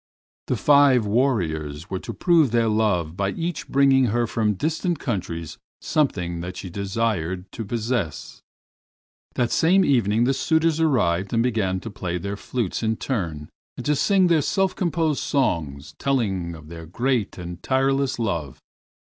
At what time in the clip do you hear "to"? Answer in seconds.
1.99-2.11, 7.51-7.63, 11.81-11.91, 13.85-13.95